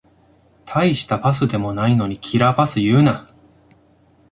[0.65, 3.27] たいしたパスでもないのにキラーパス言うな